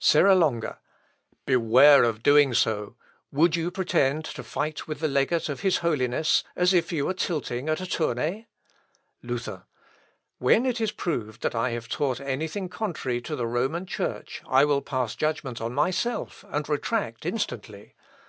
[0.00, 0.80] Serra Longa.
[1.46, 2.96] "Beware of doing so!...
[3.30, 7.14] Would you pretend to fight with the legate of his holiness, as if you were
[7.14, 8.48] tilting at a tournay?"
[9.22, 9.66] Luther.
[10.38, 14.64] "When it is proved that I have taught anything contrary to the Roman Church I
[14.64, 17.94] will pass judgment on myself, and retract instantly.